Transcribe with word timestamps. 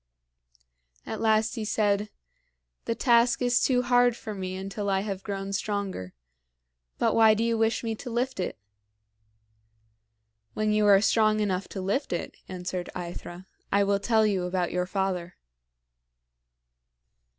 At 1.05 1.21
last 1.21 1.53
he 1.53 1.63
said, 1.63 2.09
"The 2.85 2.95
task 2.95 3.39
is 3.43 3.63
too 3.63 3.83
hard 3.83 4.17
for 4.17 4.33
me 4.33 4.55
until 4.55 4.89
I 4.89 5.01
have 5.01 5.21
grown 5.21 5.53
stronger. 5.53 6.15
But 6.97 7.13
why 7.13 7.35
do 7.35 7.43
you 7.43 7.55
wish 7.55 7.83
me 7.83 7.93
to 7.93 8.09
lift 8.09 8.39
it?" 8.39 8.57
"When 10.55 10.71
you 10.73 10.87
are 10.87 11.01
strong 11.01 11.39
enough 11.39 11.67
to 11.67 11.81
lift 11.81 12.13
it," 12.13 12.35
answered 12.49 12.89
AEthra, 12.95 13.45
"I 13.71 13.83
will 13.83 13.99
tell 13.99 14.25
you 14.25 14.45
about 14.45 14.71
your 14.71 14.87
father." 14.87 15.35